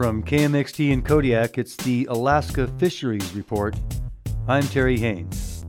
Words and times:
From 0.00 0.22
KMXT 0.22 0.92
in 0.92 1.02
Kodiak, 1.02 1.58
it's 1.58 1.76
the 1.76 2.06
Alaska 2.08 2.68
Fisheries 2.78 3.34
Report. 3.34 3.76
I'm 4.48 4.62
Terry 4.62 4.98
Haines. 4.98 5.62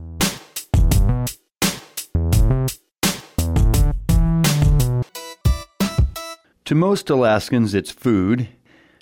To 6.64 6.74
most 6.74 7.10
Alaskans, 7.10 7.74
it's 7.74 7.90
food. 7.90 8.48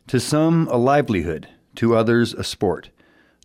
To 0.09 0.19
some, 0.19 0.67
a 0.67 0.77
livelihood. 0.77 1.47
To 1.77 1.95
others, 1.95 2.35
a 2.35 2.43
sport. 2.43 2.91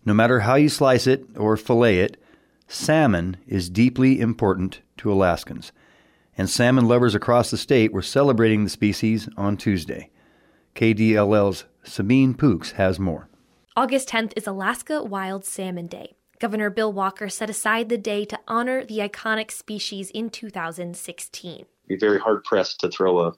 No 0.04 0.12
matter 0.12 0.40
how 0.40 0.56
you 0.56 0.68
slice 0.68 1.06
it 1.06 1.24
or 1.36 1.56
fillet 1.56 2.00
it, 2.00 2.20
salmon 2.66 3.36
is 3.46 3.70
deeply 3.70 4.20
important 4.20 4.80
to 4.96 5.12
Alaskans. 5.12 5.70
And 6.36 6.50
salmon 6.50 6.88
lovers 6.88 7.14
across 7.14 7.52
the 7.52 7.56
state 7.56 7.92
were 7.92 8.02
celebrating 8.02 8.64
the 8.64 8.70
species 8.70 9.28
on 9.36 9.56
Tuesday. 9.56 10.10
KDLL's 10.76 11.64
Sabine 11.84 12.34
Poux 12.34 12.60
has 12.76 13.00
more. 13.00 13.30
August 13.74 14.10
10th 14.10 14.34
is 14.36 14.46
Alaska 14.46 15.02
Wild 15.02 15.42
Salmon 15.42 15.86
Day. 15.86 16.16
Governor 16.38 16.68
Bill 16.68 16.92
Walker 16.92 17.30
set 17.30 17.48
aside 17.48 17.88
the 17.88 17.96
day 17.96 18.26
to 18.26 18.38
honor 18.46 18.84
the 18.84 18.98
iconic 18.98 19.50
species 19.50 20.10
in 20.10 20.28
2016. 20.28 21.64
Be 21.88 21.96
very 21.96 22.20
hard 22.20 22.44
pressed 22.44 22.80
to 22.80 22.90
throw 22.90 23.20
a 23.20 23.32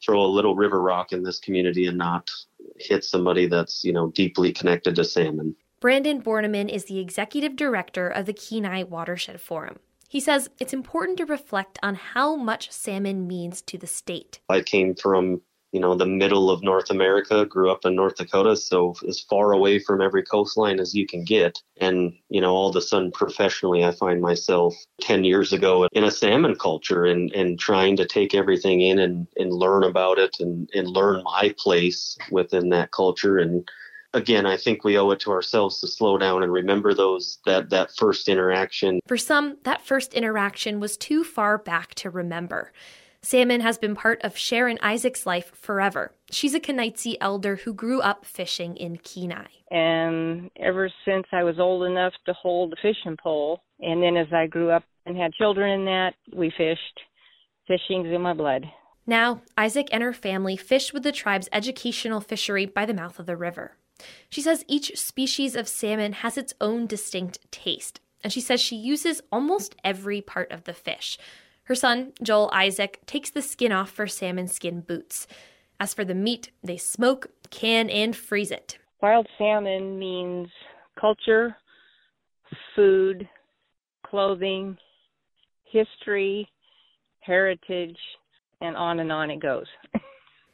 throw 0.00 0.20
a 0.20 0.26
little 0.26 0.54
river 0.54 0.80
rock 0.80 1.12
in 1.12 1.24
this 1.24 1.40
community 1.40 1.86
and 1.86 1.98
not 1.98 2.30
hit 2.78 3.04
somebody 3.04 3.46
that's 3.46 3.82
you 3.82 3.92
know 3.92 4.12
deeply 4.12 4.52
connected 4.52 4.94
to 4.94 5.02
salmon. 5.02 5.56
Branden 5.80 6.22
Bornemann 6.22 6.68
is 6.68 6.84
the 6.84 7.00
executive 7.00 7.56
director 7.56 8.08
of 8.08 8.26
the 8.26 8.32
Kenai 8.32 8.84
Watershed 8.84 9.40
Forum. 9.40 9.80
He 10.08 10.20
says 10.20 10.50
it's 10.60 10.72
important 10.72 11.18
to 11.18 11.24
reflect 11.24 11.80
on 11.82 11.96
how 11.96 12.36
much 12.36 12.70
salmon 12.70 13.26
means 13.26 13.60
to 13.62 13.76
the 13.76 13.88
state. 13.88 14.40
I 14.48 14.60
came 14.60 14.94
from 14.94 15.40
you 15.72 15.80
know 15.80 15.94
the 15.94 16.06
middle 16.06 16.50
of 16.50 16.62
North 16.62 16.90
America. 16.90 17.46
Grew 17.46 17.70
up 17.70 17.84
in 17.84 17.94
North 17.94 18.16
Dakota, 18.16 18.56
so 18.56 18.94
as 19.08 19.20
far 19.20 19.52
away 19.52 19.78
from 19.78 20.00
every 20.00 20.22
coastline 20.22 20.80
as 20.80 20.94
you 20.94 21.06
can 21.06 21.24
get. 21.24 21.60
And 21.80 22.12
you 22.28 22.40
know, 22.40 22.54
all 22.54 22.70
of 22.70 22.76
a 22.76 22.80
sudden, 22.80 23.12
professionally, 23.12 23.84
I 23.84 23.92
find 23.92 24.20
myself 24.20 24.74
ten 25.00 25.24
years 25.24 25.52
ago 25.52 25.88
in 25.92 26.04
a 26.04 26.10
salmon 26.10 26.56
culture 26.56 27.04
and 27.04 27.32
and 27.32 27.58
trying 27.58 27.96
to 27.96 28.06
take 28.06 28.34
everything 28.34 28.80
in 28.80 28.98
and 28.98 29.26
and 29.36 29.52
learn 29.52 29.84
about 29.84 30.18
it 30.18 30.36
and 30.40 30.68
and 30.74 30.88
learn 30.88 31.22
my 31.24 31.54
place 31.58 32.16
within 32.30 32.70
that 32.70 32.90
culture 32.90 33.38
and 33.38 33.68
again, 34.12 34.46
I 34.46 34.56
think 34.56 34.84
we 34.84 34.98
owe 34.98 35.10
it 35.10 35.20
to 35.20 35.30
ourselves 35.30 35.80
to 35.80 35.86
slow 35.86 36.18
down 36.18 36.42
and 36.42 36.52
remember 36.52 36.94
those 36.94 37.38
that 37.46 37.70
that 37.70 37.94
first 37.96 38.28
interaction. 38.28 39.00
For 39.06 39.16
some, 39.16 39.58
that 39.64 39.82
first 39.82 40.14
interaction 40.14 40.80
was 40.80 40.96
too 40.96 41.24
far 41.24 41.58
back 41.58 41.94
to 41.96 42.10
remember. 42.10 42.72
Salmon 43.22 43.60
has 43.60 43.76
been 43.76 43.94
part 43.94 44.20
of 44.22 44.36
Sharon 44.36 44.78
Isaac's 44.80 45.26
life 45.26 45.52
forever. 45.54 46.12
She's 46.30 46.54
a 46.54 46.60
Kenaitze 46.60 47.16
elder 47.20 47.56
who 47.56 47.74
grew 47.74 48.00
up 48.00 48.24
fishing 48.24 48.76
in 48.76 48.96
Kenai. 48.96 49.46
And 49.70 50.50
ever 50.56 50.90
since 51.04 51.26
I 51.30 51.44
was 51.44 51.58
old 51.58 51.84
enough 51.84 52.14
to 52.26 52.32
hold 52.32 52.72
a 52.72 52.76
fishing 52.76 53.18
pole, 53.22 53.62
and 53.78 54.02
then 54.02 54.16
as 54.16 54.32
I 54.32 54.46
grew 54.46 54.70
up 54.70 54.84
and 55.04 55.16
had 55.16 55.34
children 55.34 55.80
in 55.80 55.84
that, 55.84 56.14
we 56.34 56.50
fished. 56.56 57.00
Fishing's 57.68 58.08
in 58.08 58.22
my 58.22 58.32
blood. 58.32 58.64
Now, 59.06 59.42
Isaac 59.56 59.88
and 59.92 60.02
her 60.02 60.12
family 60.12 60.56
fish 60.56 60.92
with 60.92 61.02
the 61.02 61.12
tribe's 61.12 61.48
educational 61.52 62.20
fishery 62.20 62.64
by 62.64 62.86
the 62.86 62.94
mouth 62.94 63.18
of 63.18 63.26
the 63.26 63.36
river. 63.36 63.76
She 64.30 64.40
says 64.40 64.64
each 64.66 64.98
species 64.98 65.54
of 65.54 65.68
salmon 65.68 66.14
has 66.14 66.38
its 66.38 66.54
own 66.60 66.86
distinct 66.86 67.38
taste, 67.52 68.00
and 68.24 68.32
she 68.32 68.40
says 68.40 68.60
she 68.60 68.76
uses 68.76 69.20
almost 69.30 69.76
every 69.84 70.22
part 70.22 70.50
of 70.50 70.64
the 70.64 70.72
fish. 70.72 71.18
Her 71.70 71.76
son, 71.76 72.14
Joel 72.20 72.50
Isaac, 72.52 72.98
takes 73.06 73.30
the 73.30 73.40
skin 73.40 73.70
off 73.70 73.90
for 73.90 74.08
salmon 74.08 74.48
skin 74.48 74.80
boots. 74.80 75.28
As 75.78 75.94
for 75.94 76.04
the 76.04 76.16
meat, 76.16 76.50
they 76.64 76.76
smoke, 76.76 77.28
can, 77.50 77.88
and 77.88 78.16
freeze 78.16 78.50
it. 78.50 78.76
Wild 79.00 79.28
salmon 79.38 79.96
means 79.96 80.48
culture, 81.00 81.56
food, 82.74 83.28
clothing, 84.04 84.76
history, 85.62 86.48
heritage, 87.20 87.98
and 88.60 88.76
on 88.76 88.98
and 88.98 89.12
on 89.12 89.30
it 89.30 89.38
goes. 89.40 89.66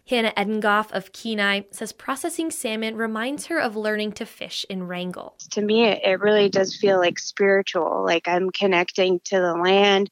Hannah 0.09 0.33
Edengoff 0.37 0.93
of 0.93 1.13
Kenai 1.13 1.63
says 1.73 1.93
processing 1.93 2.51
salmon 2.51 2.97
reminds 2.97 3.47
her 3.47 3.59
of 3.59 3.75
learning 3.75 4.13
to 4.13 4.27
fish 4.27 4.65
in 4.71 4.85
Wrangell. 4.85 5.37
To 5.51 5.61
me, 5.61 5.85
it 5.85 6.21
really 6.21 6.49
does 6.49 6.77
feel 6.77 6.99
like 6.99 7.19
spiritual. 7.19 8.05
Like 8.05 8.29
I'm 8.29 8.51
connecting 8.51 9.21
to 9.25 9.41
the 9.41 9.55
land 9.55 10.11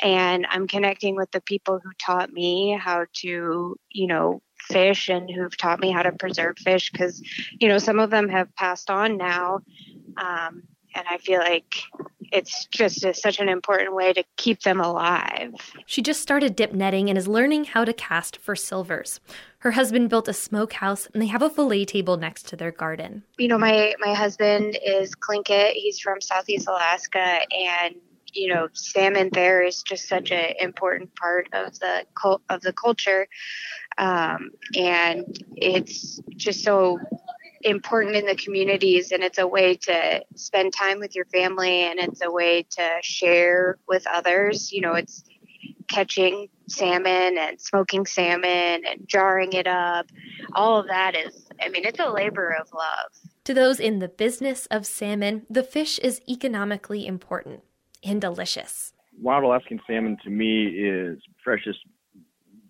and 0.00 0.46
I'm 0.48 0.68
connecting 0.68 1.16
with 1.16 1.30
the 1.32 1.40
people 1.40 1.80
who 1.82 1.90
taught 1.98 2.32
me 2.32 2.78
how 2.80 3.06
to, 3.14 3.76
you 3.90 4.06
know, 4.06 4.42
fish 4.60 5.08
and 5.08 5.28
who've 5.28 5.56
taught 5.56 5.80
me 5.80 5.90
how 5.90 6.02
to 6.02 6.12
preserve 6.12 6.56
fish 6.58 6.92
because, 6.92 7.20
you 7.60 7.68
know, 7.68 7.78
some 7.78 7.98
of 7.98 8.10
them 8.10 8.28
have 8.28 8.54
passed 8.54 8.90
on 8.90 9.16
now. 9.16 9.58
Um, 10.16 10.62
and 10.94 11.06
I 11.08 11.18
feel 11.18 11.40
like 11.40 11.82
it's 12.32 12.66
just 12.66 13.04
a, 13.04 13.12
such 13.14 13.38
an 13.38 13.48
important 13.48 13.94
way 13.94 14.12
to 14.12 14.24
keep 14.36 14.62
them 14.62 14.80
alive. 14.80 15.52
She 15.86 16.02
just 16.02 16.22
started 16.22 16.56
dip 16.56 16.72
netting 16.72 17.08
and 17.08 17.18
is 17.18 17.28
learning 17.28 17.64
how 17.64 17.84
to 17.84 17.92
cast 17.92 18.38
for 18.38 18.56
silvers. 18.56 19.20
Her 19.58 19.72
husband 19.72 20.08
built 20.10 20.28
a 20.28 20.32
smokehouse 20.32 21.06
and 21.12 21.22
they 21.22 21.26
have 21.26 21.42
a 21.42 21.50
fillet 21.50 21.84
table 21.84 22.16
next 22.16 22.48
to 22.48 22.56
their 22.56 22.72
garden. 22.72 23.22
You 23.38 23.48
know, 23.48 23.58
my 23.58 23.94
my 24.00 24.14
husband 24.14 24.78
is 24.84 25.14
Tlingit. 25.16 25.72
He's 25.72 26.00
from 26.00 26.20
Southeast 26.20 26.66
Alaska 26.68 27.40
and 27.52 27.94
you 28.34 28.48
know, 28.48 28.68
salmon 28.72 29.28
there 29.32 29.62
is 29.62 29.82
just 29.82 30.08
such 30.08 30.30
an 30.30 30.54
important 30.58 31.14
part 31.16 31.48
of 31.52 31.78
the 31.78 32.04
of 32.48 32.62
the 32.62 32.72
culture, 32.72 33.28
um, 33.98 34.50
and 34.74 35.38
it's 35.56 36.20
just 36.36 36.64
so 36.64 36.98
important 37.62 38.16
in 38.16 38.26
the 38.26 38.36
communities 38.36 39.12
and 39.12 39.22
it's 39.22 39.38
a 39.38 39.46
way 39.46 39.76
to 39.76 40.24
spend 40.34 40.72
time 40.72 40.98
with 40.98 41.14
your 41.14 41.24
family 41.26 41.82
and 41.82 41.98
it's 41.98 42.22
a 42.22 42.30
way 42.30 42.64
to 42.70 42.88
share 43.02 43.78
with 43.88 44.06
others. 44.06 44.72
You 44.72 44.80
know 44.82 44.94
it's 44.94 45.24
catching 45.88 46.48
salmon 46.68 47.36
and 47.38 47.60
smoking 47.60 48.06
salmon 48.06 48.82
and 48.86 49.06
jarring 49.06 49.52
it 49.52 49.66
up. 49.66 50.06
All 50.54 50.78
of 50.78 50.86
that 50.88 51.14
is 51.16 51.48
i 51.60 51.68
mean 51.68 51.84
it's 51.84 52.00
a 52.00 52.10
labor 52.10 52.50
of 52.60 52.68
love. 52.72 53.30
To 53.44 53.54
those 53.54 53.80
in 53.80 53.98
the 53.98 54.08
business 54.08 54.66
of 54.66 54.86
salmon 54.86 55.46
the 55.48 55.62
fish 55.62 55.98
is 55.98 56.20
economically 56.28 57.06
important 57.06 57.62
and 58.04 58.20
delicious. 58.20 58.92
Wild 59.20 59.44
alaskan 59.44 59.80
salmon 59.86 60.16
to 60.24 60.30
me 60.30 60.66
is 60.66 61.18
freshest 61.44 61.80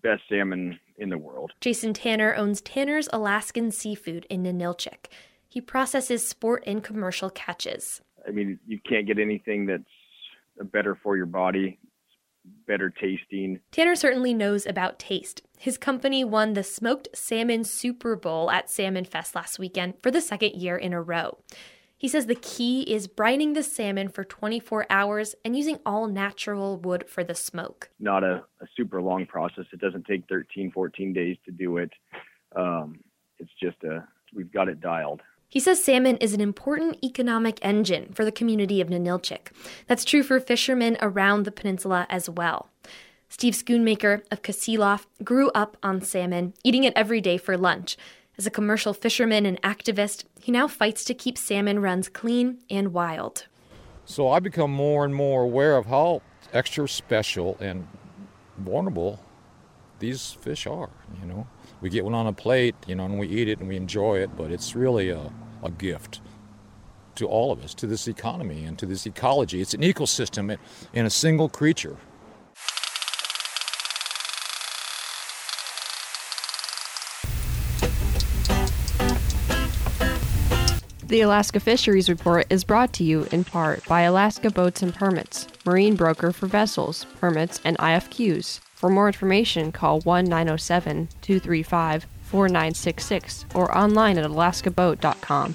best 0.03 0.21
salmon 0.29 0.79
in 0.97 1.09
the 1.09 1.17
world. 1.17 1.51
Jason 1.61 1.93
Tanner 1.93 2.35
owns 2.35 2.61
Tanner's 2.61 3.09
Alaskan 3.11 3.71
Seafood 3.71 4.25
in 4.29 4.43
Ninilchik. 4.43 5.07
He 5.47 5.61
processes 5.61 6.27
sport 6.27 6.63
and 6.67 6.83
commercial 6.83 7.29
catches. 7.29 8.01
I 8.27 8.31
mean, 8.31 8.59
you 8.67 8.79
can't 8.87 9.07
get 9.07 9.19
anything 9.19 9.65
that's 9.65 10.71
better 10.71 10.95
for 11.01 11.17
your 11.17 11.25
body, 11.25 11.79
better 12.67 12.89
tasting. 12.89 13.59
Tanner 13.71 13.95
certainly 13.95 14.33
knows 14.33 14.65
about 14.65 14.99
taste. 14.99 15.41
His 15.57 15.77
company 15.77 16.23
won 16.23 16.53
the 16.53 16.63
Smoked 16.63 17.07
Salmon 17.13 17.63
Super 17.63 18.15
Bowl 18.15 18.51
at 18.51 18.69
Salmon 18.69 19.05
Fest 19.05 19.35
last 19.35 19.59
weekend 19.59 19.95
for 20.01 20.11
the 20.11 20.21
second 20.21 20.53
year 20.55 20.75
in 20.77 20.93
a 20.93 21.01
row. 21.01 21.37
He 22.03 22.09
says 22.09 22.25
the 22.25 22.35
key 22.35 22.81
is 22.81 23.07
brining 23.07 23.53
the 23.53 23.63
salmon 23.63 24.09
for 24.09 24.25
24 24.25 24.87
hours 24.89 25.35
and 25.45 25.55
using 25.55 25.79
all 25.85 26.07
natural 26.07 26.75
wood 26.75 27.05
for 27.07 27.23
the 27.23 27.33
smoke. 27.33 27.91
Not 27.97 28.25
a, 28.25 28.43
a 28.59 28.67
super 28.75 29.01
long 29.01 29.25
process. 29.25 29.63
It 29.71 29.79
doesn't 29.79 30.05
take 30.05 30.25
13, 30.27 30.73
14 30.73 31.13
days 31.13 31.37
to 31.45 31.51
do 31.53 31.77
it. 31.77 31.91
Um, 32.57 32.99
it's 33.39 33.53
just 33.57 33.81
a, 33.85 34.05
we've 34.35 34.51
got 34.51 34.67
it 34.67 34.81
dialed. 34.81 35.21
He 35.47 35.61
says 35.61 35.81
salmon 35.81 36.17
is 36.17 36.33
an 36.33 36.41
important 36.41 36.97
economic 37.01 37.57
engine 37.61 38.11
for 38.11 38.25
the 38.25 38.33
community 38.33 38.81
of 38.81 38.89
Ninilchik. 38.89 39.53
That's 39.87 40.03
true 40.03 40.23
for 40.23 40.41
fishermen 40.41 40.97
around 41.01 41.43
the 41.43 41.53
peninsula 41.53 42.05
as 42.09 42.29
well. 42.29 42.69
Steve 43.29 43.53
Schoonmaker 43.53 44.23
of 44.29 44.41
Kasilof 44.41 45.05
grew 45.23 45.51
up 45.51 45.77
on 45.81 46.01
salmon, 46.01 46.53
eating 46.65 46.83
it 46.83 46.91
every 46.97 47.21
day 47.21 47.37
for 47.37 47.57
lunch. 47.57 47.95
As 48.35 48.47
a 48.47 48.51
commercial 48.51 48.93
fisherman 48.93 49.45
and 49.45 49.61
activist, 49.61 50.23
he 50.41 50.51
now 50.51 50.67
fights 50.67 51.03
to 51.03 51.13
keep 51.13 51.37
salmon 51.37 51.79
runs 51.79 52.09
clean 52.09 52.57
and 52.69 52.91
wild. 52.91 53.45
So 54.05 54.29
I 54.29 54.39
become 54.39 54.71
more 54.71 55.05
and 55.05 55.13
more 55.13 55.43
aware 55.43 55.77
of 55.77 55.85
how 55.85 56.23
extra 56.51 56.87
special 56.87 57.57
and 57.59 57.87
vulnerable 58.57 59.23
these 59.99 60.31
fish 60.31 60.65
are. 60.65 60.89
You 61.21 61.27
know, 61.27 61.47
we 61.79 61.89
get 61.89 62.03
one 62.03 62.15
on 62.15 62.25
a 62.25 62.33
plate, 62.33 62.75
you 62.87 62.95
know, 62.95 63.05
and 63.05 63.19
we 63.19 63.27
eat 63.27 63.47
it 63.47 63.59
and 63.59 63.69
we 63.69 63.77
enjoy 63.77 64.17
it, 64.17 64.35
but 64.35 64.51
it's 64.51 64.75
really 64.75 65.09
a, 65.09 65.31
a 65.61 65.69
gift 65.69 66.19
to 67.15 67.27
all 67.27 67.51
of 67.51 67.63
us, 67.63 67.75
to 67.75 67.85
this 67.85 68.07
economy 68.07 68.65
and 68.65 68.79
to 68.79 68.87
this 68.87 69.05
ecology. 69.05 69.61
It's 69.61 69.75
an 69.75 69.81
ecosystem 69.81 70.57
in 70.93 71.05
a 71.05 71.09
single 71.11 71.49
creature. 71.49 71.97
The 81.13 81.21
Alaska 81.21 81.59
Fisheries 81.59 82.09
Report 82.09 82.47
is 82.49 82.63
brought 82.63 82.91
to 82.93 83.03
you 83.03 83.27
in 83.31 83.43
part 83.43 83.85
by 83.85 84.01
Alaska 84.01 84.49
Boats 84.49 84.81
and 84.81 84.91
Permits, 84.91 85.47
marine 85.63 85.95
broker 85.95 86.31
for 86.31 86.47
vessels, 86.47 87.05
permits, 87.19 87.61
and 87.63 87.77
IFQs. 87.77 88.59
For 88.73 88.89
more 88.89 89.05
information, 89.05 89.71
call 89.71 90.01
1 90.01 90.25
907 90.25 91.09
235 91.21 92.07
4966 92.23 93.45
or 93.53 93.77
online 93.77 94.17
at 94.17 94.25
alaskaboat.com. 94.25 95.53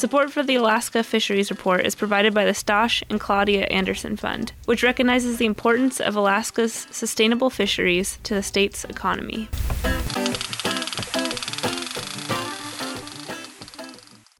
Support 0.00 0.32
for 0.32 0.42
the 0.42 0.54
Alaska 0.54 1.04
Fisheries 1.04 1.50
Report 1.50 1.84
is 1.84 1.94
provided 1.94 2.32
by 2.32 2.46
the 2.46 2.52
Stosh 2.54 3.02
and 3.10 3.20
Claudia 3.20 3.66
Anderson 3.66 4.16
Fund, 4.16 4.54
which 4.64 4.82
recognizes 4.82 5.36
the 5.36 5.44
importance 5.44 6.00
of 6.00 6.16
Alaska's 6.16 6.86
sustainable 6.90 7.50
fisheries 7.50 8.18
to 8.22 8.32
the 8.32 8.42
state's 8.42 8.84
economy. 8.84 9.50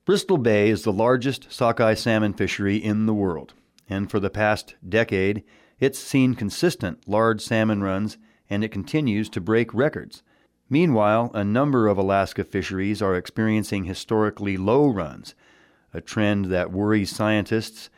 Bristol 0.07 0.39
Bay 0.39 0.71
is 0.71 0.85
the 0.85 0.95
largest 0.95 1.53
sockeye 1.53 1.93
salmon 1.93 2.33
fishery 2.33 2.79
in 2.79 3.05
the 3.05 3.13
world, 3.13 3.53
and 3.87 4.11
for 4.11 4.19
the 4.19 4.31
past 4.31 4.77
decade, 4.89 5.45
it's 5.79 5.99
seen 5.99 6.35
consistent 6.35 7.07
large 7.07 7.43
salmon 7.43 7.83
runs 7.83 8.17
and 8.49 8.65
it 8.65 8.73
continues 8.73 9.29
to 9.29 9.43
break 9.43 9.75
records. 9.75 10.23
Meanwhile, 10.73 11.33
a 11.35 11.43
number 11.43 11.89
of 11.89 11.99
Alaska 11.99 12.45
fisheries 12.45 13.03
are 13.03 13.17
experiencing 13.17 13.85
historically 13.85 14.57
low 14.57 14.87
runs, 14.87 15.35
a 15.93 16.01
trend 16.01 16.45
that 16.47 16.71
worries 16.71 17.11
scientists, 17.11 17.91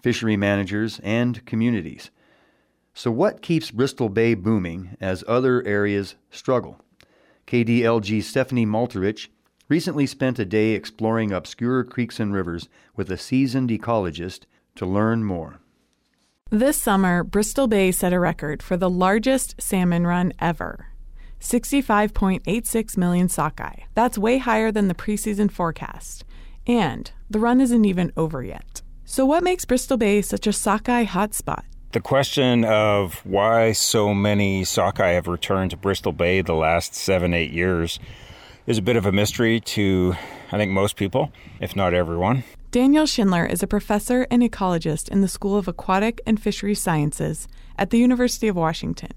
fishery 0.00 0.36
managers, 0.36 1.00
and 1.02 1.44
communities. 1.44 2.12
So, 2.94 3.10
what 3.10 3.42
keeps 3.42 3.72
Bristol 3.72 4.08
Bay 4.08 4.34
booming 4.34 4.96
as 5.00 5.24
other 5.26 5.66
areas 5.66 6.14
struggle? 6.30 6.80
KDLG's 7.48 8.28
Stephanie 8.28 8.66
Malterich 8.66 9.26
recently 9.68 10.06
spent 10.06 10.38
a 10.38 10.44
day 10.44 10.70
exploring 10.70 11.32
obscure 11.32 11.82
creeks 11.82 12.20
and 12.20 12.32
rivers 12.32 12.68
with 12.94 13.10
a 13.10 13.16
seasoned 13.16 13.70
ecologist 13.70 14.44
to 14.76 14.86
learn 14.86 15.24
more. 15.24 15.60
This 16.50 16.76
summer, 16.76 17.24
Bristol 17.24 17.66
Bay 17.66 17.90
set 17.90 18.12
a 18.12 18.20
record 18.20 18.62
for 18.62 18.76
the 18.76 18.90
largest 18.90 19.60
salmon 19.60 20.06
run 20.06 20.32
ever 20.38 20.89
65.86 21.40 22.96
million 22.96 23.28
sockeye. 23.28 23.84
That's 23.94 24.18
way 24.18 24.38
higher 24.38 24.70
than 24.70 24.88
the 24.88 24.94
preseason 24.94 25.50
forecast. 25.50 26.24
And 26.66 27.10
the 27.28 27.40
run 27.40 27.60
isn't 27.60 27.84
even 27.84 28.12
over 28.16 28.42
yet. 28.44 28.82
So, 29.04 29.26
what 29.26 29.42
makes 29.42 29.64
Bristol 29.64 29.96
Bay 29.96 30.22
such 30.22 30.46
a 30.46 30.52
sockeye 30.52 31.04
hotspot? 31.04 31.64
The 31.92 32.00
question 32.00 32.64
of 32.64 33.14
why 33.26 33.72
so 33.72 34.14
many 34.14 34.62
sockeye 34.62 35.10
have 35.10 35.26
returned 35.26 35.72
to 35.72 35.76
Bristol 35.76 36.12
Bay 36.12 36.40
the 36.40 36.54
last 36.54 36.94
seven, 36.94 37.34
eight 37.34 37.50
years 37.50 37.98
is 38.68 38.78
a 38.78 38.82
bit 38.82 38.94
of 38.94 39.06
a 39.06 39.10
mystery 39.10 39.58
to, 39.58 40.14
I 40.52 40.58
think, 40.58 40.70
most 40.70 40.94
people, 40.94 41.32
if 41.60 41.74
not 41.74 41.92
everyone. 41.92 42.44
Daniel 42.70 43.06
Schindler 43.06 43.44
is 43.44 43.64
a 43.64 43.66
professor 43.66 44.28
and 44.30 44.42
ecologist 44.42 45.08
in 45.08 45.22
the 45.22 45.26
School 45.26 45.56
of 45.56 45.66
Aquatic 45.66 46.20
and 46.24 46.40
Fisheries 46.40 46.80
Sciences 46.80 47.48
at 47.76 47.90
the 47.90 47.98
University 47.98 48.46
of 48.46 48.54
Washington. 48.54 49.10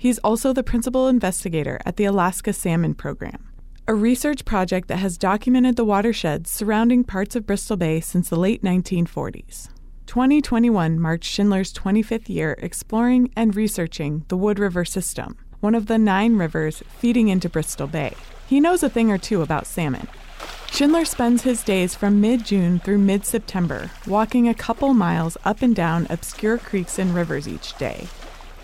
He's 0.00 0.18
also 0.18 0.52
the 0.52 0.62
principal 0.62 1.08
investigator 1.08 1.80
at 1.84 1.96
the 1.96 2.04
Alaska 2.04 2.52
Salmon 2.52 2.94
Program, 2.94 3.50
a 3.88 3.94
research 3.94 4.44
project 4.44 4.86
that 4.86 4.98
has 5.00 5.18
documented 5.18 5.74
the 5.74 5.84
watersheds 5.84 6.52
surrounding 6.52 7.02
parts 7.02 7.34
of 7.34 7.46
Bristol 7.46 7.76
Bay 7.76 7.98
since 7.98 8.28
the 8.28 8.36
late 8.36 8.62
1940s. 8.62 9.70
2021 10.06 11.00
marked 11.00 11.24
Schindler's 11.24 11.72
25th 11.72 12.28
year 12.28 12.54
exploring 12.60 13.32
and 13.34 13.56
researching 13.56 14.24
the 14.28 14.36
Wood 14.36 14.60
River 14.60 14.84
system, 14.84 15.36
one 15.58 15.74
of 15.74 15.86
the 15.86 15.98
nine 15.98 16.36
rivers 16.36 16.80
feeding 17.00 17.26
into 17.26 17.48
Bristol 17.48 17.88
Bay. 17.88 18.14
He 18.46 18.60
knows 18.60 18.84
a 18.84 18.88
thing 18.88 19.10
or 19.10 19.18
two 19.18 19.42
about 19.42 19.66
salmon. 19.66 20.06
Schindler 20.70 21.06
spends 21.06 21.42
his 21.42 21.64
days 21.64 21.96
from 21.96 22.20
mid 22.20 22.44
June 22.44 22.78
through 22.78 22.98
mid 22.98 23.26
September 23.26 23.90
walking 24.06 24.48
a 24.48 24.54
couple 24.54 24.94
miles 24.94 25.36
up 25.44 25.60
and 25.60 25.74
down 25.74 26.06
obscure 26.08 26.56
creeks 26.56 27.00
and 27.00 27.16
rivers 27.16 27.48
each 27.48 27.76
day, 27.78 28.06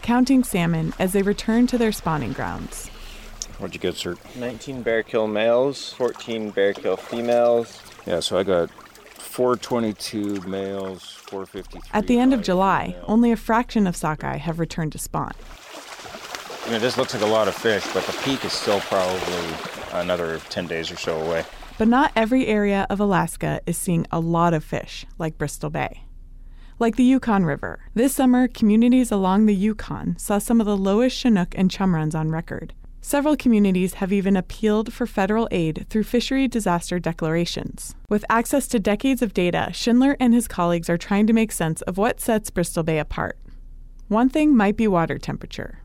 counting 0.04 0.44
salmon 0.44 0.92
as 0.98 1.14
they 1.14 1.22
return 1.22 1.66
to 1.66 1.78
their 1.78 1.90
spawning 1.90 2.34
grounds. 2.34 2.88
What'd 3.58 3.74
you 3.74 3.80
get, 3.80 3.96
sir? 3.96 4.16
19 4.36 4.84
Bearkill 4.84 5.32
males, 5.32 5.94
14 5.94 6.50
bear 6.50 6.74
kill 6.74 6.98
females. 6.98 7.80
Yeah, 8.06 8.20
so 8.20 8.36
I 8.36 8.42
got 8.42 8.70
422 8.70 10.42
males, 10.42 11.04
453. 11.04 11.80
At 11.94 12.06
the 12.06 12.18
end 12.18 12.34
of 12.34 12.42
July, 12.42 12.94
only 13.06 13.32
a 13.32 13.36
fraction 13.36 13.86
of 13.86 13.96
sockeye 13.96 14.36
have 14.36 14.60
returned 14.60 14.92
to 14.92 14.98
spawn. 14.98 15.32
You 16.66 16.72
know, 16.72 16.78
this 16.80 16.98
looks 16.98 17.14
like 17.14 17.22
a 17.22 17.26
lot 17.26 17.48
of 17.48 17.54
fish, 17.54 17.86
but 17.94 18.04
the 18.04 18.12
peak 18.24 18.44
is 18.44 18.52
still 18.52 18.80
probably 18.80 19.54
another 19.92 20.38
10 20.50 20.66
days 20.66 20.90
or 20.90 20.96
so 20.96 21.18
away. 21.18 21.46
But 21.78 21.88
not 21.88 22.12
every 22.14 22.46
area 22.46 22.86
of 22.90 23.00
Alaska 23.00 23.62
is 23.64 23.78
seeing 23.78 24.06
a 24.10 24.20
lot 24.20 24.52
of 24.52 24.62
fish, 24.62 25.06
like 25.18 25.38
Bristol 25.38 25.70
Bay. 25.70 26.02
Like 26.80 26.96
the 26.96 27.04
Yukon 27.04 27.44
River, 27.44 27.78
this 27.94 28.16
summer, 28.16 28.48
communities 28.48 29.12
along 29.12 29.46
the 29.46 29.54
Yukon 29.54 30.16
saw 30.18 30.38
some 30.38 30.60
of 30.60 30.66
the 30.66 30.76
lowest 30.76 31.16
Chinook 31.16 31.54
and 31.56 31.70
chum 31.70 31.94
runs 31.94 32.16
on 32.16 32.32
record. 32.32 32.74
Several 33.00 33.36
communities 33.36 33.94
have 33.94 34.12
even 34.12 34.36
appealed 34.36 34.92
for 34.92 35.06
federal 35.06 35.46
aid 35.52 35.86
through 35.88 36.02
fishery 36.02 36.48
disaster 36.48 36.98
declarations. 36.98 37.94
With 38.08 38.24
access 38.28 38.66
to 38.68 38.80
decades 38.80 39.22
of 39.22 39.32
data, 39.32 39.70
Schindler 39.72 40.16
and 40.18 40.34
his 40.34 40.48
colleagues 40.48 40.90
are 40.90 40.98
trying 40.98 41.28
to 41.28 41.32
make 41.32 41.52
sense 41.52 41.80
of 41.82 41.96
what 41.96 42.20
sets 42.20 42.50
Bristol 42.50 42.82
Bay 42.82 42.98
apart. 42.98 43.38
One 44.08 44.28
thing 44.28 44.56
might 44.56 44.76
be 44.76 44.88
water 44.88 45.16
temperature. 45.16 45.78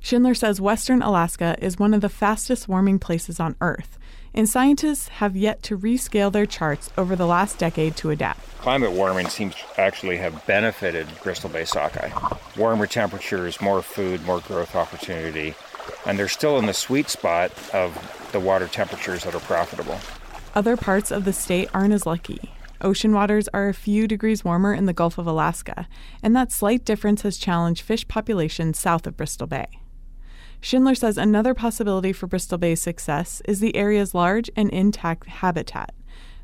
Schindler 0.00 0.34
says 0.34 0.60
Western 0.60 1.00
Alaska 1.00 1.56
is 1.62 1.78
one 1.78 1.94
of 1.94 2.02
the 2.02 2.10
fastest 2.10 2.68
warming 2.68 2.98
places 2.98 3.40
on 3.40 3.56
Earth, 3.62 3.98
and 4.34 4.48
scientists 4.48 5.08
have 5.08 5.36
yet 5.36 5.62
to 5.62 5.78
rescale 5.78 6.30
their 6.30 6.46
charts 6.46 6.90
over 6.98 7.14
the 7.14 7.26
last 7.26 7.58
decade 7.58 7.96
to 7.96 8.10
adapt. 8.10 8.40
Climate 8.58 8.92
warming 8.92 9.28
seems 9.28 9.54
to 9.54 9.80
actually 9.80 10.16
have 10.16 10.44
benefited 10.46 11.06
Bristol 11.22 11.50
Bay 11.50 11.64
sockeye. 11.64 12.10
Warmer 12.56 12.86
temperatures, 12.86 13.60
more 13.60 13.82
food, 13.82 14.24
more 14.24 14.40
growth 14.40 14.74
opportunity, 14.74 15.54
and 16.06 16.18
they're 16.18 16.28
still 16.28 16.58
in 16.58 16.66
the 16.66 16.74
sweet 16.74 17.08
spot 17.08 17.52
of 17.72 18.28
the 18.32 18.40
water 18.40 18.66
temperatures 18.66 19.24
that 19.24 19.34
are 19.34 19.40
profitable. 19.40 19.98
Other 20.54 20.76
parts 20.76 21.10
of 21.10 21.24
the 21.24 21.32
state 21.32 21.68
aren't 21.74 21.94
as 21.94 22.06
lucky. 22.06 22.52
Ocean 22.80 23.12
waters 23.12 23.48
are 23.54 23.68
a 23.68 23.74
few 23.74 24.06
degrees 24.06 24.44
warmer 24.44 24.74
in 24.74 24.86
the 24.86 24.92
Gulf 24.92 25.16
of 25.16 25.26
Alaska, 25.26 25.88
and 26.22 26.34
that 26.36 26.52
slight 26.52 26.84
difference 26.84 27.22
has 27.22 27.38
challenged 27.38 27.82
fish 27.82 28.06
populations 28.08 28.78
south 28.78 29.06
of 29.06 29.16
Bristol 29.16 29.46
Bay. 29.46 29.66
Schindler 30.64 30.94
says 30.94 31.18
another 31.18 31.52
possibility 31.52 32.10
for 32.10 32.26
Bristol 32.26 32.56
Bay's 32.56 32.80
success 32.80 33.42
is 33.44 33.60
the 33.60 33.76
area's 33.76 34.14
large 34.14 34.50
and 34.56 34.70
intact 34.70 35.26
habitat. 35.26 35.94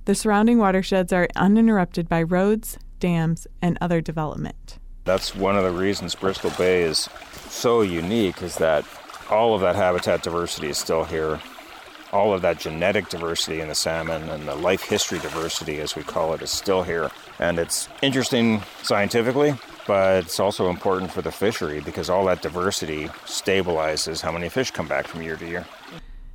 The 0.05 0.15
surrounding 0.15 0.59
watersheds 0.59 1.11
are 1.11 1.27
uninterrupted 1.37 2.07
by 2.07 2.25
roads, 2.25 2.77
dams, 2.99 3.47
and 3.63 3.79
other 3.81 4.03
development. 4.03 4.79
That's 5.05 5.35
one 5.35 5.57
of 5.57 5.65
the 5.65 5.71
reasons 5.71 6.15
Bristol 6.15 6.53
Bay 6.59 6.83
is 6.83 7.09
so 7.49 7.81
unique 7.81 8.43
is 8.43 8.57
that 8.57 8.85
all 9.31 9.55
of 9.55 9.63
that 9.63 9.75
habitat 9.75 10.23
diversity 10.23 10.69
is 10.69 10.77
still 10.77 11.05
here. 11.05 11.41
All 12.13 12.35
of 12.35 12.43
that 12.43 12.59
genetic 12.59 13.09
diversity 13.09 13.61
in 13.61 13.69
the 13.69 13.75
salmon 13.75 14.29
and 14.29 14.49
the 14.49 14.55
life 14.57 14.83
history 14.83 15.21
diversity, 15.21 15.81
as 15.81 15.95
we 15.95 16.03
call 16.03 16.35
it, 16.35 16.43
is 16.43 16.51
still 16.51 16.83
here. 16.83 17.11
And 17.39 17.59
it's 17.59 17.89
interesting 18.03 18.63
scientifically, 18.83 19.55
but 19.87 20.25
it's 20.25 20.41
also 20.41 20.71
important 20.71 21.13
for 21.13 21.23
the 21.23 21.31
fishery 21.31 21.81
because 21.81 22.11
all 22.11 22.25
that 22.27 22.43
diversity 22.43 23.07
stabilizes 23.27 24.21
how 24.21 24.33
many 24.33 24.49
fish 24.49 24.71
come 24.73 24.89
back 24.89 25.07
from 25.07 25.23
year 25.23 25.37
to 25.37 25.47
year. 25.47 25.67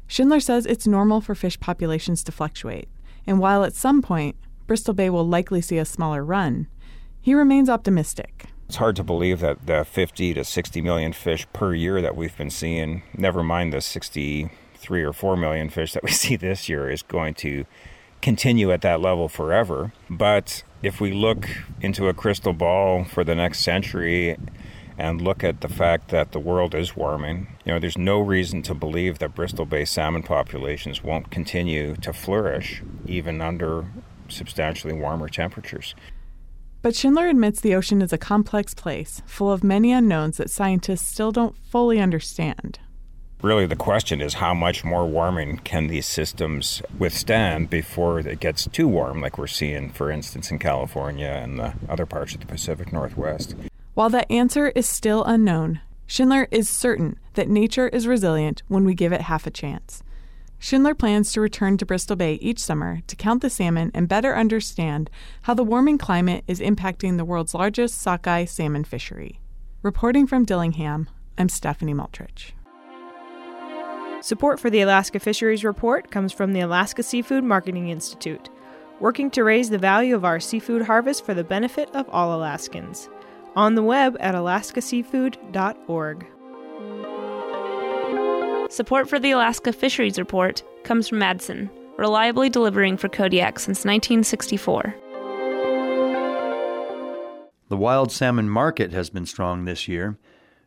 Schindler 0.07 0.39
says 0.39 0.65
it's 0.65 0.87
normal 0.87 1.19
for 1.19 1.35
fish 1.35 1.59
populations 1.59 2.23
to 2.23 2.31
fluctuate, 2.31 2.87
and 3.27 3.39
while 3.39 3.63
at 3.63 3.73
some 3.73 4.01
point 4.01 4.35
Bristol 4.67 4.93
Bay 4.93 5.09
will 5.09 5.27
likely 5.27 5.61
see 5.61 5.77
a 5.77 5.85
smaller 5.85 6.23
run, 6.23 6.67
he 7.19 7.33
remains 7.33 7.69
optimistic. 7.69 8.45
It's 8.67 8.77
hard 8.77 8.95
to 8.95 9.03
believe 9.03 9.41
that 9.41 9.67
the 9.67 9.83
50 9.83 10.33
to 10.35 10.43
60 10.43 10.81
million 10.81 11.13
fish 11.13 11.45
per 11.53 11.73
year 11.73 12.01
that 12.01 12.15
we've 12.15 12.35
been 12.35 12.49
seeing, 12.49 13.03
never 13.15 13.43
mind 13.43 13.73
the 13.73 13.81
63 14.75 15.03
or 15.03 15.13
4 15.13 15.37
million 15.37 15.69
fish 15.69 15.93
that 15.93 16.03
we 16.03 16.11
see 16.23 16.35
this 16.35 16.67
year, 16.69 16.89
is 16.89 17.01
going 17.01 17.33
to 17.35 17.65
continue 18.21 18.71
at 18.71 18.81
that 18.81 19.01
level 19.01 19.27
forever. 19.27 19.93
But 20.09 20.63
if 20.81 20.99
we 20.99 21.11
look 21.13 21.47
into 21.81 22.07
a 22.07 22.13
crystal 22.13 22.53
ball 22.53 23.03
for 23.05 23.23
the 23.23 23.35
next 23.35 23.59
century 23.61 24.37
and 24.97 25.21
look 25.21 25.43
at 25.43 25.61
the 25.61 25.67
fact 25.67 26.09
that 26.09 26.31
the 26.31 26.39
world 26.39 26.73
is 26.73 26.95
warming, 26.95 27.47
you 27.65 27.73
know, 27.73 27.79
there's 27.79 27.97
no 27.97 28.19
reason 28.19 28.61
to 28.63 28.73
believe 28.73 29.19
that 29.19 29.35
Bristol 29.35 29.65
Bay 29.65 29.85
salmon 29.85 30.23
populations 30.23 31.03
won't 31.03 31.31
continue 31.31 31.95
to 31.97 32.13
flourish 32.13 32.81
even 33.05 33.41
under 33.41 33.85
substantially 34.27 34.93
warmer 34.93 35.29
temperatures. 35.29 35.95
But 36.81 36.95
Schindler 36.95 37.27
admits 37.27 37.61
the 37.61 37.75
ocean 37.75 38.01
is 38.01 38.13
a 38.13 38.17
complex 38.17 38.73
place, 38.73 39.21
full 39.25 39.51
of 39.51 39.63
many 39.63 39.91
unknowns 39.91 40.37
that 40.37 40.51
scientists 40.51 41.07
still 41.07 41.31
don't 41.31 41.57
fully 41.57 41.99
understand. 41.99 42.79
Really, 43.45 43.67
the 43.67 43.75
question 43.75 44.21
is 44.21 44.33
how 44.33 44.55
much 44.55 44.83
more 44.83 45.05
warming 45.05 45.57
can 45.59 45.85
these 45.85 46.07
systems 46.07 46.81
withstand 46.97 47.69
before 47.69 48.17
it 48.17 48.39
gets 48.39 48.67
too 48.69 48.87
warm, 48.87 49.21
like 49.21 49.37
we're 49.37 49.45
seeing, 49.45 49.91
for 49.91 50.09
instance, 50.09 50.49
in 50.49 50.57
California 50.57 51.27
and 51.27 51.59
the 51.59 51.75
other 51.87 52.07
parts 52.07 52.33
of 52.33 52.39
the 52.39 52.47
Pacific 52.47 52.91
Northwest? 52.91 53.53
While 53.93 54.09
that 54.09 54.31
answer 54.31 54.69
is 54.69 54.89
still 54.89 55.23
unknown, 55.25 55.79
Schindler 56.07 56.47
is 56.49 56.67
certain 56.67 57.19
that 57.35 57.47
nature 57.47 57.87
is 57.87 58.07
resilient 58.07 58.63
when 58.67 58.83
we 58.83 58.95
give 58.95 59.13
it 59.13 59.21
half 59.21 59.45
a 59.45 59.51
chance. 59.51 60.01
Schindler 60.57 60.95
plans 60.95 61.31
to 61.33 61.41
return 61.41 61.77
to 61.77 61.85
Bristol 61.85 62.15
Bay 62.15 62.39
each 62.41 62.57
summer 62.57 63.01
to 63.05 63.15
count 63.15 63.43
the 63.43 63.51
salmon 63.51 63.91
and 63.93 64.07
better 64.07 64.35
understand 64.35 65.07
how 65.43 65.53
the 65.53 65.63
warming 65.63 65.99
climate 65.99 66.43
is 66.47 66.59
impacting 66.59 67.17
the 67.17 67.25
world's 67.25 67.53
largest 67.53 68.01
sockeye 68.01 68.45
salmon 68.45 68.85
fishery. 68.85 69.39
Reporting 69.83 70.25
from 70.25 70.45
Dillingham, 70.45 71.07
I'm 71.37 71.49
Stephanie 71.49 71.93
Maltrich. 71.93 72.53
Support 74.25 74.59
for 74.59 74.71
the 74.71 74.81
Alaska 74.81 75.19
Fisheries 75.19 75.63
Report 75.63 76.09
comes 76.09 76.33
from 76.33 76.51
the 76.51 76.61
Alaska 76.61 77.03
Seafood 77.03 77.43
Marketing 77.43 77.89
Institute, 77.89 78.49
working 78.99 79.29
to 79.29 79.43
raise 79.43 79.69
the 79.69 79.77
value 79.77 80.15
of 80.15 80.25
our 80.25 80.39
seafood 80.39 80.81
harvest 80.81 81.23
for 81.23 81.35
the 81.35 81.43
benefit 81.43 81.91
of 81.93 82.09
all 82.09 82.33
Alaskans. 82.33 83.07
On 83.55 83.75
the 83.75 83.83
web 83.83 84.17
at 84.19 84.33
alaskaseafood.org. 84.33 86.25
Support 88.71 89.07
for 89.07 89.19
the 89.19 89.29
Alaska 89.29 89.71
Fisheries 89.71 90.17
Report 90.17 90.63
comes 90.83 91.07
from 91.07 91.19
Matson, 91.19 91.69
reliably 91.95 92.49
delivering 92.49 92.97
for 92.97 93.09
Kodiak 93.09 93.59
since 93.59 93.85
1964. 93.85 94.95
The 97.69 97.77
wild 97.77 98.11
salmon 98.11 98.49
market 98.49 98.91
has 98.91 99.11
been 99.11 99.27
strong 99.27 99.65
this 99.65 99.87
year, 99.87 100.17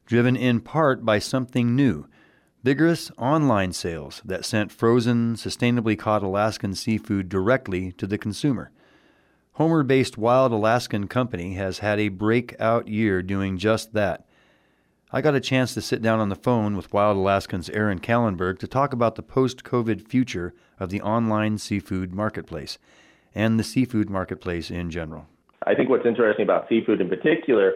driven 0.07 0.37
in 0.37 0.61
part 0.61 1.05
by 1.05 1.19
something 1.19 1.75
new 1.75 2.07
vigorous 2.63 3.11
online 3.19 3.73
sales 3.73 4.21
that 4.25 4.45
sent 4.45 4.73
frozen, 4.73 5.35
sustainably 5.35 5.99
caught 5.99 6.23
Alaskan 6.23 6.75
seafood 6.75 7.29
directly 7.29 7.93
to 7.93 8.07
the 8.07 8.19
consumer. 8.19 8.71
Homer 9.53 9.83
based 9.83 10.17
Wild 10.17 10.53
Alaskan 10.53 11.09
Company 11.09 11.55
has 11.55 11.81
had 11.81 11.99
a 11.99 12.09
breakout 12.09 12.89
year 12.89 13.23
doing 13.23 13.59
just 13.59 13.93
that. 13.93 14.25
I 15.11 15.23
got 15.23 15.35
a 15.35 15.41
chance 15.41 15.73
to 15.75 15.81
sit 15.81 16.03
down 16.03 16.21
on 16.21 16.29
the 16.29 16.37
phone 16.37 16.77
with 16.77 16.93
Wild 16.93 17.17
Alaskan's 17.17 17.71
Aaron 17.71 17.99
Kallenberg 17.99 18.59
to 18.59 18.69
talk 18.69 18.93
about 18.93 19.15
the 19.15 19.23
post 19.23 19.65
COVID 19.65 20.07
future 20.07 20.55
of 20.79 20.91
the 20.91 21.01
online 21.01 21.59
seafood 21.59 22.13
marketplace 22.13 22.79
and 23.35 23.59
the 23.59 23.65
seafood 23.65 24.11
marketplace 24.11 24.71
in 24.71 24.91
general. 24.91 25.27
I 25.67 25.75
think 25.75 25.89
what's 25.89 26.07
interesting 26.07 26.45
about 26.45 26.69
seafood 26.69 27.01
in 27.01 27.09
particular 27.09 27.73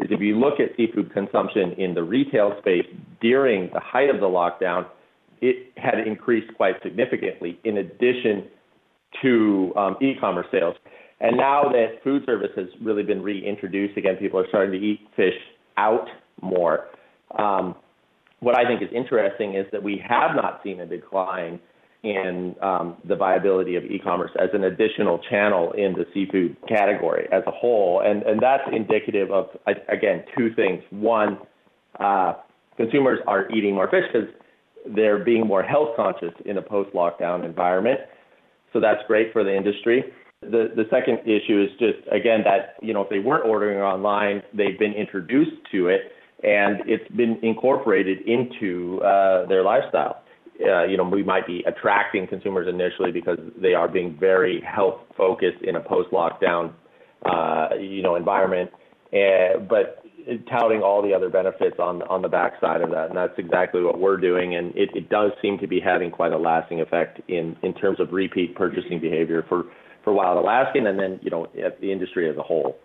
is 0.00 0.10
if 0.10 0.20
you 0.20 0.38
look 0.38 0.60
at 0.60 0.76
seafood 0.76 1.12
consumption 1.12 1.72
in 1.72 1.94
the 1.94 2.02
retail 2.02 2.54
space 2.58 2.86
during 3.20 3.70
the 3.72 3.80
height 3.80 4.08
of 4.10 4.20
the 4.20 4.26
lockdown, 4.26 4.86
it 5.40 5.72
had 5.76 6.06
increased 6.06 6.52
quite 6.56 6.74
significantly 6.82 7.58
in 7.64 7.78
addition 7.78 8.44
to 9.22 9.72
um, 9.76 9.96
e 10.00 10.14
commerce 10.20 10.46
sales. 10.50 10.76
And 11.20 11.36
now 11.36 11.64
that 11.64 12.02
food 12.02 12.22
service 12.24 12.50
has 12.56 12.66
really 12.82 13.02
been 13.02 13.22
reintroduced 13.22 13.96
again, 13.96 14.16
people 14.16 14.40
are 14.40 14.48
starting 14.48 14.72
to 14.72 14.86
eat 14.86 15.00
fish 15.16 15.34
out 15.76 16.08
more. 16.40 16.86
Um, 17.38 17.74
what 18.40 18.58
I 18.58 18.66
think 18.66 18.82
is 18.82 18.88
interesting 18.94 19.54
is 19.54 19.66
that 19.72 19.82
we 19.82 20.02
have 20.08 20.34
not 20.34 20.60
seen 20.64 20.80
a 20.80 20.86
decline 20.86 21.60
in 22.02 22.54
um, 22.62 22.96
the 23.06 23.14
viability 23.14 23.76
of 23.76 23.84
e-commerce 23.84 24.30
as 24.38 24.48
an 24.54 24.64
additional 24.64 25.18
channel 25.30 25.72
in 25.72 25.92
the 25.92 26.06
seafood 26.14 26.56
category 26.66 27.28
as 27.30 27.42
a 27.46 27.50
whole, 27.50 28.00
and 28.00 28.22
and 28.22 28.40
that's 28.40 28.62
indicative 28.72 29.30
of 29.30 29.48
again 29.88 30.24
two 30.36 30.54
things. 30.54 30.82
One, 30.90 31.38
uh, 31.98 32.34
consumers 32.76 33.18
are 33.26 33.50
eating 33.50 33.74
more 33.74 33.88
fish 33.90 34.04
because 34.12 34.28
they're 34.94 35.22
being 35.22 35.46
more 35.46 35.62
health 35.62 35.90
conscious 35.94 36.32
in 36.46 36.56
a 36.56 36.62
post-lockdown 36.62 37.44
environment, 37.44 38.00
so 38.72 38.80
that's 38.80 39.02
great 39.06 39.30
for 39.32 39.44
the 39.44 39.54
industry. 39.54 40.04
The 40.40 40.72
the 40.74 40.84
second 40.88 41.18
issue 41.28 41.62
is 41.62 41.70
just 41.78 41.98
again 42.10 42.40
that 42.44 42.76
you 42.80 42.94
know 42.94 43.02
if 43.02 43.10
they 43.10 43.18
weren't 43.18 43.44
ordering 43.44 43.78
online, 43.78 44.42
they've 44.54 44.78
been 44.78 44.94
introduced 44.94 45.56
to 45.72 45.88
it, 45.88 46.12
and 46.42 46.80
it's 46.86 47.06
been 47.14 47.38
incorporated 47.42 48.22
into 48.26 49.02
uh, 49.02 49.44
their 49.48 49.62
lifestyle 49.62 50.22
you 50.60 50.96
know, 50.96 51.04
we 51.04 51.22
might 51.22 51.46
be 51.46 51.64
attracting 51.66 52.26
consumers 52.26 52.68
initially 52.68 53.12
because 53.12 53.38
they 53.60 53.74
are 53.74 53.88
being 53.88 54.16
very 54.18 54.60
health 54.60 55.00
focused 55.16 55.62
in 55.62 55.76
a 55.76 55.80
post-lockdown, 55.80 56.72
uh, 57.24 57.68
you 57.78 58.02
know, 58.02 58.16
environment, 58.16 58.70
uh, 59.12 59.58
but 59.68 60.04
touting 60.48 60.82
all 60.82 61.02
the 61.02 61.14
other 61.14 61.28
benefits 61.28 61.78
on 61.78 62.02
on 62.02 62.22
the 62.22 62.28
backside 62.28 62.82
of 62.82 62.90
that, 62.90 63.08
and 63.08 63.16
that's 63.16 63.38
exactly 63.38 63.82
what 63.82 63.98
we're 63.98 64.16
doing, 64.16 64.54
and 64.54 64.74
it, 64.76 64.90
it 64.94 65.08
does 65.08 65.32
seem 65.40 65.58
to 65.58 65.66
be 65.66 65.80
having 65.80 66.10
quite 66.10 66.32
a 66.32 66.38
lasting 66.38 66.80
effect 66.80 67.20
in 67.28 67.56
in 67.62 67.74
terms 67.74 67.98
of 68.00 68.12
repeat 68.12 68.54
purchasing 68.54 69.00
behavior 69.00 69.44
for 69.48 69.64
for 70.04 70.12
Wild 70.12 70.38
Alaskan, 70.38 70.86
and 70.86 70.98
then 70.98 71.18
you 71.22 71.30
know 71.30 71.48
the 71.54 71.90
industry 71.92 72.28
as 72.28 72.36
a 72.36 72.42
whole. 72.42 72.76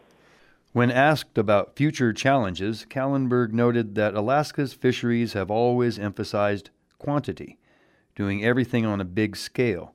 When 0.72 0.92
asked 0.92 1.38
about 1.38 1.76
future 1.76 2.12
challenges, 2.12 2.86
Kallenberg 2.90 3.54
noted 3.54 3.96
that 3.96 4.14
Alaska's 4.14 4.74
fisheries 4.74 5.34
have 5.34 5.50
always 5.50 5.98
emphasized 5.98 6.70
quantity 6.98 7.58
doing 8.16 8.44
everything 8.44 8.86
on 8.86 9.02
a 9.02 9.06
big 9.06 9.36
scale. 9.36 9.94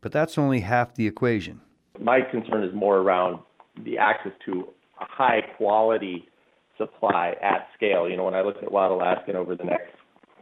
But 0.00 0.12
that's 0.12 0.38
only 0.38 0.60
half 0.60 0.94
the 0.94 1.06
equation. 1.06 1.60
My 2.00 2.20
concern 2.20 2.62
is 2.62 2.74
more 2.74 2.98
around 2.98 3.40
the 3.84 3.98
access 3.98 4.32
to 4.46 4.68
a 5.00 5.04
high 5.04 5.40
quality 5.56 6.28
supply 6.76 7.34
at 7.42 7.68
scale. 7.76 8.08
You 8.08 8.16
know, 8.16 8.24
when 8.24 8.34
I 8.34 8.42
look 8.42 8.56
at 8.62 8.70
Wild 8.70 8.92
Alaskan 8.92 9.34
over 9.36 9.56
the 9.56 9.64
next 9.64 9.90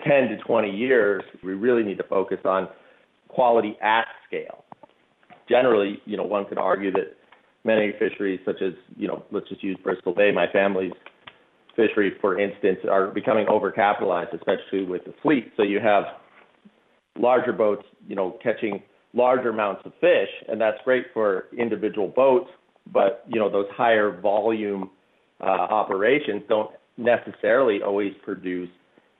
10 0.07 0.29
to 0.29 0.37
20 0.39 0.71
years, 0.71 1.23
we 1.43 1.55
really 1.55 1.83
need 1.83 1.97
to 1.99 2.05
focus 2.05 2.39
on 2.45 2.69
quality 3.29 3.77
at 3.83 4.07
scale. 4.27 4.65
Generally, 5.49 6.03
you 6.05 6.17
know, 6.17 6.25
one 6.25 6.45
could 6.45 6.59
argue 6.59 6.91
that 6.93 7.17
many 7.65 7.93
fisheries, 7.99 8.41
such 8.45 8.61
as, 8.61 8.73
you 8.97 9.09
know, 9.09 9.25
let's 9.31 9.49
just 9.49 9.63
use 9.63 9.79
Bristol 9.83 10.15
Bay, 10.15 10.31
my 10.33 10.47
family's 10.53 10.93
fishery, 11.75 12.13
for 12.21 12.39
instance, 12.39 12.79
are 12.91 13.09
becoming 13.09 13.47
overcapitalized, 13.47 14.35
especially 14.35 14.85
with 14.85 15.05
the 15.05 15.15
fleet. 15.23 15.53
So 15.57 15.63
you 15.63 15.81
have 15.81 16.05
larger 17.19 17.53
boats, 17.53 17.85
you 18.07 18.17
know, 18.17 18.39
catching 18.43 18.83
larger 19.15 19.51
amounts 19.51 19.83
of 19.85 19.93
fish, 20.01 20.29
and 20.49 20.61
that's 20.61 20.79
great 20.85 21.07
for 21.13 21.47
individual 21.57 22.09
boats. 22.09 22.51
But 22.93 23.25
you 23.27 23.41
know, 23.41 23.51
those 23.51 23.67
higher 23.73 24.21
volume 24.21 24.91
uh, 25.41 25.45
operations 25.45 26.43
don't 26.49 26.71
necessarily 26.97 27.83
always 27.83 28.13
produce 28.25 28.71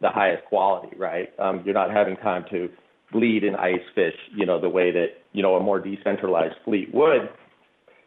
the 0.01 0.09
highest 0.11 0.45
quality, 0.45 0.97
right? 0.97 1.29
Um, 1.39 1.63
you're 1.65 1.75
not 1.75 1.91
having 1.91 2.17
time 2.17 2.45
to 2.51 2.69
bleed 3.13 3.45
and 3.45 3.57
ice 3.57 3.81
fish, 3.95 4.15
you 4.35 4.47
know, 4.47 4.61
the 4.61 4.69
way 4.69 4.91
that 4.93 5.07
you 5.33 5.43
know 5.43 5.57
a 5.57 5.61
more 5.61 5.81
decentralized 5.81 6.57
fleet 6.65 6.93
would. 6.95 7.29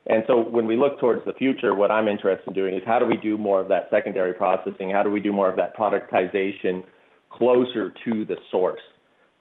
And 0.05 0.24
so 0.27 0.39
when 0.39 0.65
we 0.65 0.75
look 0.75 1.00
towards 1.00 1.24
the 1.25 1.34
future, 1.34 1.75
what 1.75 1.91
I'm 1.91 2.08
interested 2.08 2.48
in 2.48 2.53
doing 2.53 2.74
is 2.74 2.81
how 2.86 3.00
do 3.00 3.05
we 3.05 3.17
do 3.17 3.38
more 3.38 3.62
of 3.62 3.67
that 3.67 3.89
secondary 3.91 4.34
processing? 4.34 4.89
How 4.89 5.03
do 5.03 5.12
we 5.12 5.19
do 5.19 5.31
more 5.31 5.50
of 5.50 5.55
that 5.58 5.75
productization 5.75 6.84
closer 7.29 7.93
to 8.05 8.25
the 8.25 8.38
source? 8.50 8.81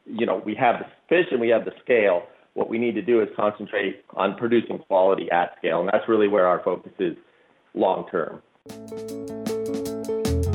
You 0.09 0.27
know, 0.27 0.43
we 0.45 0.55
have 0.55 0.77
the 0.81 0.87
fish 1.09 1.27
and 1.31 1.41
we 1.41 1.49
have 1.51 1.65
the 1.65 1.73
scale. 1.83 2.23
What 2.55 2.69
we 2.69 2.79
need 2.79 2.95
to 2.95 3.03
do 3.03 3.21
is 3.23 3.29
concentrate 3.37 4.05
on 4.17 4.37
producing 4.37 4.79
quality 4.79 5.31
at 5.31 5.57
scale, 5.59 5.81
and 5.81 5.89
that's 5.93 6.09
really 6.09 6.29
where 6.29 6.47
our 6.47 6.63
focus 6.65 6.93
is 6.99 7.17
long 7.75 8.07
term. 8.11 8.43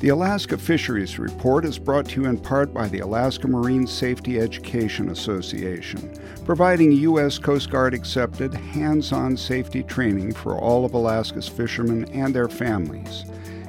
The 0.04 0.10
Alaska 0.10 0.58
Fisheries 0.58 1.18
Report 1.18 1.64
is 1.64 1.80
brought 1.80 2.10
to 2.10 2.22
you 2.22 2.28
in 2.28 2.38
part 2.38 2.74
by 2.74 2.90
the 2.90 3.00
Alaska 3.00 3.48
Marine 3.48 3.88
Safety 3.88 4.38
Education 4.38 5.12
Association, 5.12 6.14
providing 6.44 6.92
U.S. 6.92 7.40
Coast 7.40 7.70
Guard 7.70 7.94
accepted 7.94 8.54
hands 8.54 9.14
on 9.14 9.38
safety 9.38 9.82
training 9.82 10.34
for 10.34 10.60
all 10.60 10.84
of 10.84 10.94
Alaska's 10.94 11.48
fishermen 11.48 12.04
and 12.12 12.36
their 12.36 12.50
families. 12.50 13.24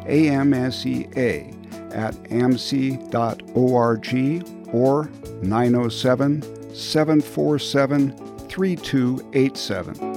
AMSEA 0.07 1.55
at 1.95 2.14
amsea.org 2.25 3.14
or 4.73 5.11
907 5.44 6.42
747 6.74 8.12
3287. 8.48 10.13